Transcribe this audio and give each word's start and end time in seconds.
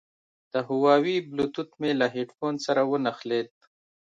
د 0.51 0.53
هوواوي 0.67 1.15
بلوتوت 1.29 1.69
مې 1.79 1.91
له 1.99 2.07
هیډفون 2.15 2.53
سره 2.65 2.81
ونښلید. 2.91 3.49